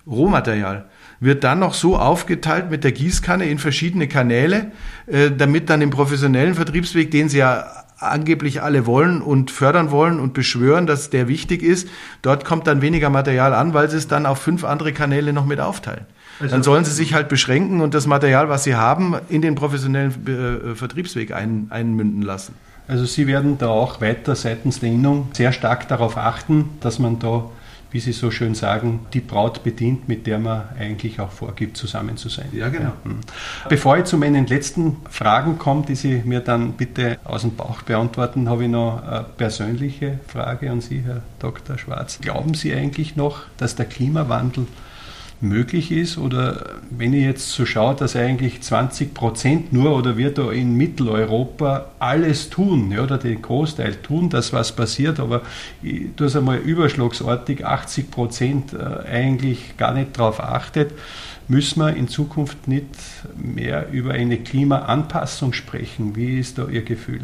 [0.06, 0.86] Rohmaterial,
[1.20, 4.72] wird dann noch so aufgeteilt mit der Gießkanne in verschiedene Kanäle,
[5.06, 7.66] äh, damit dann im professionellen Vertriebsweg, den sie ja
[7.98, 11.88] angeblich alle wollen und fördern wollen und beschwören, dass der wichtig ist,
[12.22, 15.44] dort kommt dann weniger Material an, weil sie es dann auf fünf andere Kanäle noch
[15.44, 16.06] mit aufteilen.
[16.40, 19.54] Also dann sollen sie sich halt beschränken und das Material, was sie haben, in den
[19.54, 22.54] professionellen äh, Vertriebsweg ein, einmünden lassen.
[22.88, 27.20] Also Sie werden da auch weiter seitens der Innung sehr stark darauf achten, dass man
[27.20, 27.44] da
[27.90, 32.16] wie Sie so schön sagen, die Braut bedient, mit der man eigentlich auch vorgibt, zusammen
[32.16, 32.48] zu sein.
[32.52, 32.92] Ja, genau.
[33.04, 33.10] Ja.
[33.68, 37.82] Bevor ich zu meinen letzten Fragen komme, die Sie mir dann bitte aus dem Bauch
[37.82, 41.78] beantworten, habe ich noch eine persönliche Frage an Sie, Herr Dr.
[41.78, 42.18] Schwarz.
[42.20, 44.66] Glauben Sie eigentlich noch, dass der Klimawandel
[45.40, 46.18] möglich ist?
[46.18, 50.76] Oder wenn ich jetzt so schaue, dass eigentlich 20 Prozent nur oder wir da in
[50.76, 55.42] Mitteleuropa alles tun, ja, oder den Großteil tun, dass was passiert, aber
[55.82, 60.92] ich tue es einmal überschlagsartig, 80 Prozent äh, eigentlich gar nicht darauf achtet,
[61.48, 62.86] müssen wir in Zukunft nicht
[63.36, 66.14] mehr über eine Klimaanpassung sprechen?
[66.14, 67.22] Wie ist da Ihr Gefühl?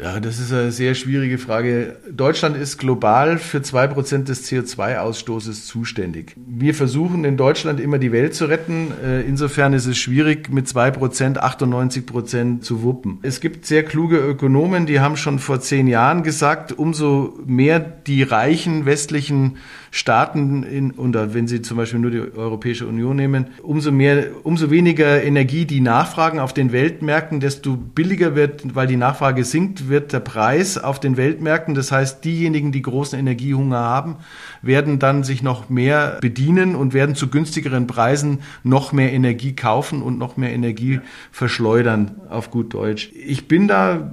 [0.00, 1.96] Ja, das ist eine sehr schwierige Frage.
[2.10, 6.34] Deutschland ist global für zwei Prozent des CO2-Ausstoßes zuständig.
[6.36, 8.92] Wir versuchen in Deutschland immer die Welt zu retten.
[9.04, 13.20] Äh, insofern ist es schwierig, mit zwei Prozent 98 Prozent zu wuppen.
[13.22, 18.24] Es gibt sehr kluge Ökonomen, die haben schon vor zehn Jahren gesagt, umso mehr die
[18.24, 19.58] reichen westlichen
[19.94, 24.68] Staaten in, oder wenn Sie zum Beispiel nur die Europäische Union nehmen, umso mehr, umso
[24.68, 30.12] weniger Energie die nachfragen auf den Weltmärkten, desto billiger wird, weil die Nachfrage sinkt, wird
[30.12, 31.76] der Preis auf den Weltmärkten.
[31.76, 34.16] Das heißt, diejenigen, die großen Energiehunger haben,
[34.62, 40.02] werden dann sich noch mehr bedienen und werden zu günstigeren Preisen noch mehr Energie kaufen
[40.02, 40.98] und noch mehr Energie
[41.30, 43.12] verschleudern, auf gut Deutsch.
[43.14, 44.12] Ich bin da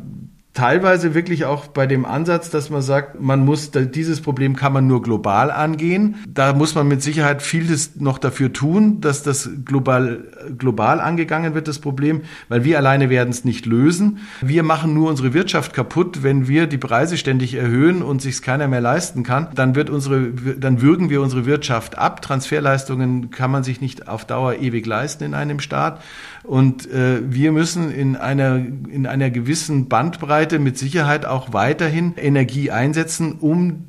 [0.53, 4.85] teilweise wirklich auch bei dem Ansatz, dass man sagt, man muss dieses Problem kann man
[4.85, 6.15] nur global angehen.
[6.27, 10.25] Da muss man mit Sicherheit vieles noch dafür tun, dass das global
[10.57, 14.19] global angegangen wird das Problem, weil wir alleine werden es nicht lösen.
[14.41, 18.67] Wir machen nur unsere Wirtschaft kaputt, wenn wir die Preise ständig erhöhen und sich keiner
[18.67, 19.47] mehr leisten kann.
[19.55, 22.21] Dann wird unsere dann würgen wir unsere Wirtschaft ab.
[22.21, 26.01] Transferleistungen kann man sich nicht auf Dauer ewig leisten in einem Staat
[26.43, 32.15] und äh, wir müssen in einer in einer gewissen Bandbreite Seite mit Sicherheit auch weiterhin
[32.17, 33.85] Energie einsetzen, um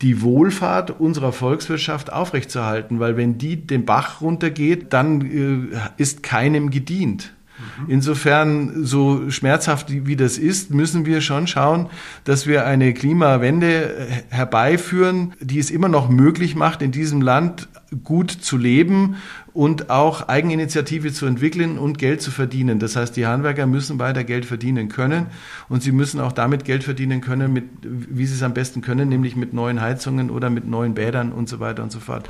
[0.00, 6.70] die Wohlfahrt unserer Volkswirtschaft aufrechtzuerhalten, weil wenn die den Bach runtergeht, dann äh, ist keinem
[6.70, 7.35] gedient.
[7.58, 7.90] Mhm.
[7.90, 11.88] Insofern, so schmerzhaft wie das ist, müssen wir schon schauen,
[12.24, 17.68] dass wir eine Klimawende äh, herbeiführen, die es immer noch möglich macht, in diesem Land
[18.04, 19.16] gut zu leben
[19.52, 22.78] und auch Eigeninitiative zu entwickeln und Geld zu verdienen.
[22.78, 25.26] Das heißt, die Handwerker müssen weiter Geld verdienen können
[25.68, 29.08] und sie müssen auch damit Geld verdienen können, mit, wie sie es am besten können,
[29.08, 32.28] nämlich mit neuen Heizungen oder mit neuen Bädern und so weiter und so fort.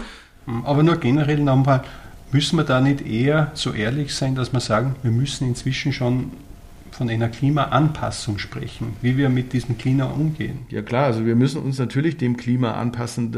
[0.64, 1.82] Aber nur generell nochmal,
[2.32, 6.32] müssen wir da nicht eher so ehrlich sein, dass wir sagen, wir müssen inzwischen schon
[6.96, 10.60] von einer Klimaanpassung sprechen, wie wir mit diesem Klima umgehen.
[10.70, 13.36] Ja klar, also wir müssen uns natürlich dem Klima anpassen.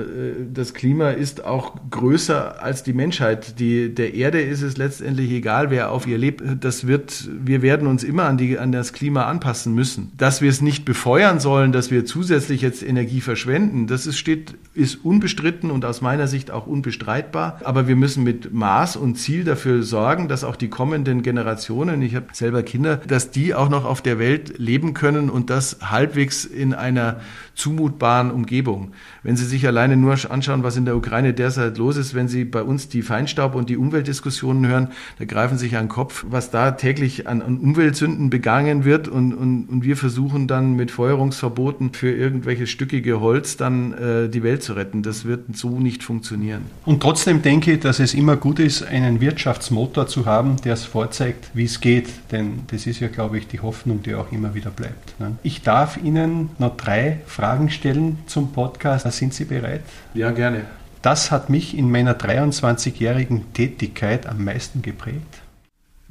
[0.54, 3.58] Das Klima ist auch größer als die Menschheit.
[3.58, 6.42] Die, der Erde ist es letztendlich egal, wer auf ihr lebt.
[6.60, 10.12] Das wird, wir werden uns immer an, die, an das Klima anpassen müssen.
[10.16, 14.54] Dass wir es nicht befeuern sollen, dass wir zusätzlich jetzt Energie verschwenden, das ist, steht,
[14.74, 17.60] ist unbestritten und aus meiner Sicht auch unbestreitbar.
[17.64, 22.14] Aber wir müssen mit Maß und Ziel dafür sorgen, dass auch die kommenden Generationen, ich
[22.14, 25.78] habe selber Kinder, dass die die auch noch auf der Welt leben können und das
[25.80, 27.16] halbwegs in einer
[27.54, 28.92] zumutbaren Umgebung.
[29.22, 32.44] Wenn Sie sich alleine nur anschauen, was in der Ukraine derzeit los ist, wenn Sie
[32.44, 36.24] bei uns die Feinstaub- und die Umweltdiskussionen hören, da greifen Sie sich an den Kopf,
[36.28, 40.90] was da täglich an, an Umweltsünden begangen wird und, und, und wir versuchen dann mit
[40.90, 45.02] Feuerungsverboten für irgendwelches stückige Holz dann äh, die Welt zu retten.
[45.02, 46.62] Das wird so nicht funktionieren.
[46.84, 50.84] Und trotzdem denke ich, dass es immer gut ist, einen Wirtschaftsmotor zu haben, der es
[50.84, 52.08] vorzeigt, wie es geht.
[52.30, 55.20] Denn das ist ja, glaube ich, die Hoffnung, die auch immer wieder bleibt.
[55.20, 55.36] Ne?
[55.42, 59.10] Ich darf Ihnen noch drei Fragen Fragen stellen zum Podcast.
[59.10, 59.82] Sind Sie bereit?
[60.14, 60.64] Ja, gerne.
[61.02, 65.42] Das hat mich in meiner 23-jährigen Tätigkeit am meisten geprägt.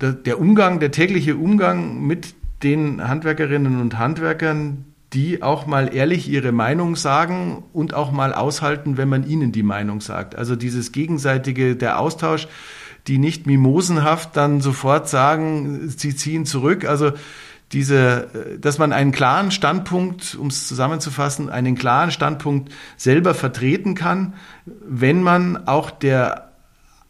[0.02, 6.52] Der Umgang, der tägliche Umgang mit den Handwerkerinnen und Handwerkern, die auch mal ehrlich ihre
[6.52, 10.36] Meinung sagen und auch mal aushalten, wenn man ihnen die Meinung sagt.
[10.36, 12.48] Also dieses gegenseitige, der Austausch,
[13.08, 16.86] die nicht mimosenhaft dann sofort sagen, sie ziehen zurück.
[16.86, 17.12] Also
[17.72, 24.34] diese, dass man einen klaren Standpunkt, um es zusammenzufassen, einen klaren Standpunkt selber vertreten kann,
[24.66, 26.47] wenn man auch der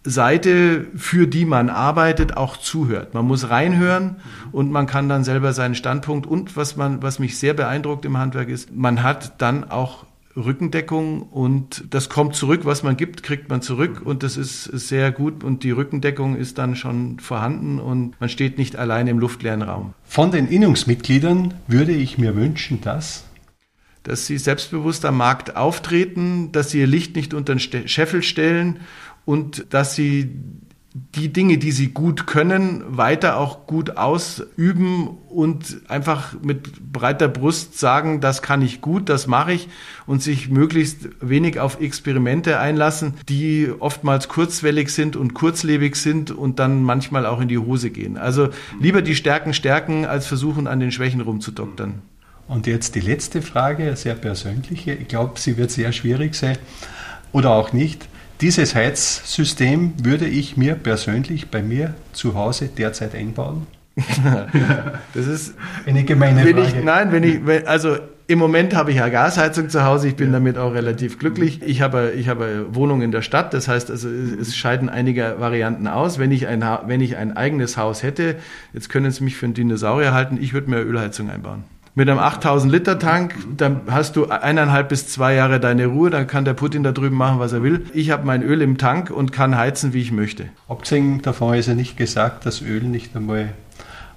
[0.04, 3.14] Seite, für die man arbeitet, auch zuhört.
[3.14, 4.16] Man muss reinhören
[4.52, 8.18] und man kann dann selber seinen Standpunkt und was man, was mich sehr beeindruckt im
[8.18, 10.07] Handwerk ist, man hat dann auch
[10.38, 15.12] Rückendeckung und das kommt zurück, was man gibt, kriegt man zurück und das ist sehr
[15.12, 19.64] gut und die Rückendeckung ist dann schon vorhanden und man steht nicht allein im luftleeren
[19.64, 19.94] Raum.
[20.04, 23.24] Von den Innungsmitgliedern würde ich mir wünschen, dass
[24.04, 27.60] dass sie selbstbewusst am Markt auftreten, dass sie ihr Licht nicht unter den
[27.90, 28.80] Scheffel stellen
[29.26, 30.30] und dass sie
[31.16, 37.78] die Dinge, die sie gut können, weiter auch gut ausüben und einfach mit breiter Brust
[37.78, 39.70] sagen, das kann ich gut, das mache ich
[40.06, 46.60] und sich möglichst wenig auf Experimente einlassen, die oftmals kurzwellig sind und kurzlebig sind und
[46.60, 48.18] dann manchmal auch in die Hose gehen.
[48.18, 52.02] Also lieber die Stärken stärken, als versuchen, an den Schwächen rumzudoktern.
[52.48, 54.94] Und jetzt die letzte Frage, sehr persönliche.
[54.94, 56.58] Ich glaube, sie wird sehr schwierig sein
[57.32, 58.08] oder auch nicht.
[58.42, 63.66] Dieses Heizsystem würde ich mir persönlich bei mir zu Hause derzeit einbauen.
[65.16, 65.56] das ist
[65.88, 66.78] eine gemeine wenn Frage.
[66.78, 70.16] Ich, nein, wenn ich, wenn, also im Moment habe ich ja Gasheizung zu Hause, ich
[70.16, 70.34] bin ja.
[70.34, 71.62] damit auch relativ glücklich.
[71.64, 75.88] Ich habe, ich habe Wohnung in der Stadt, das heißt, also es scheiden einige Varianten
[75.88, 76.20] aus.
[76.20, 78.36] Wenn ich ein, wenn ich ein eigenes Haus hätte,
[78.72, 81.64] jetzt können Sie mich für einen Dinosaurier halten, ich würde mir Ölheizung einbauen
[81.98, 86.28] mit einem 8000 Liter Tank, dann hast du eineinhalb bis zwei Jahre deine Ruhe, dann
[86.28, 87.88] kann der Putin da drüben machen, was er will.
[87.92, 90.46] Ich habe mein Öl im Tank und kann heizen, wie ich möchte.
[90.70, 93.50] Abgesehen davon ist ja nicht gesagt, dass Öl nicht einmal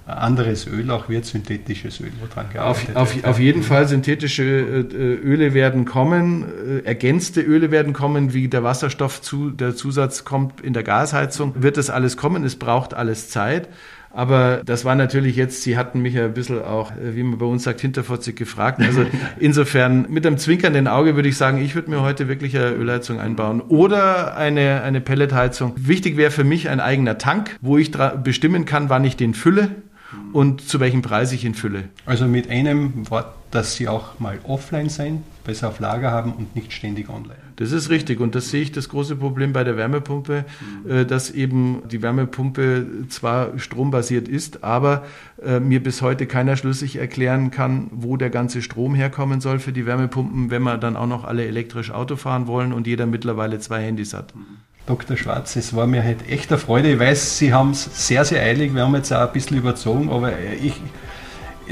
[0.05, 5.15] anderes Öl auch wird, synthetisches Öl, woran gearbeitet auf, auf, auf jeden Fall synthetische äh,
[5.15, 6.45] Öle werden kommen,
[6.83, 11.53] äh, ergänzte Öle werden kommen, wie der Wasserstoff, zu, der Zusatz kommt in der Gasheizung,
[11.63, 13.69] wird das alles kommen, es braucht alles Zeit.
[14.13, 17.37] Aber das war natürlich jetzt, Sie hatten mich ja ein bisschen auch, äh, wie man
[17.37, 18.81] bei uns sagt, hinterfotzig gefragt.
[18.81, 19.05] Also
[19.39, 23.19] insofern mit einem zwinkernden Auge würde ich sagen, ich würde mir heute wirklich eine Ölheizung
[23.19, 25.73] einbauen oder eine, eine Pelletheizung.
[25.77, 27.91] Wichtig wäre für mich ein eigener Tank, wo ich
[28.23, 29.75] bestimmen kann, wann ich den fülle
[30.33, 31.85] und zu welchem Preis ich ihn fülle.
[32.05, 36.55] Also mit einem Wort, dass Sie auch mal offline sein, besser auf Lager haben und
[36.55, 37.35] nicht ständig online.
[37.57, 40.45] Das ist richtig und das sehe ich das große Problem bei der Wärmepumpe,
[40.83, 41.07] mhm.
[41.07, 45.03] dass eben die Wärmepumpe zwar strombasiert ist, aber
[45.43, 49.73] äh, mir bis heute keiner schlüssig erklären kann, wo der ganze Strom herkommen soll für
[49.73, 53.59] die Wärmepumpen, wenn wir dann auch noch alle elektrisch Auto fahren wollen und jeder mittlerweile
[53.59, 54.35] zwei Handys hat.
[54.35, 54.57] Mhm.
[54.87, 55.15] Dr.
[55.15, 56.91] Schwarz, es war mir halt echt eine Freude.
[56.91, 58.73] Ich weiß, Sie haben es sehr, sehr eilig.
[58.73, 60.31] Wir haben jetzt auch ein bisschen überzogen, aber
[60.61, 60.81] ich,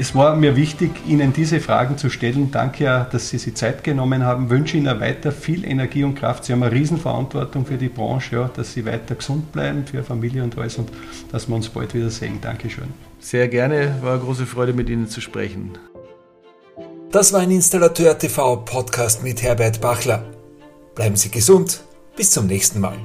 [0.00, 2.50] es war mir wichtig, Ihnen diese Fragen zu stellen.
[2.50, 4.44] Danke, dass Sie sich Zeit genommen haben.
[4.44, 6.44] Ich wünsche Ihnen weiter viel Energie und Kraft.
[6.44, 10.42] Sie haben eine Riesenverantwortung für die Branche, ja, dass Sie weiter gesund bleiben, für Familie
[10.42, 10.90] und alles und
[11.30, 12.38] dass wir uns bald wieder sehen.
[12.40, 12.88] Dankeschön.
[13.18, 15.76] Sehr gerne, war eine große Freude, mit Ihnen zu sprechen.
[17.10, 20.24] Das war ein Installateur TV Podcast mit Herbert Bachler.
[20.94, 21.82] Bleiben Sie gesund
[22.16, 22.96] bis zum nächsten Mal.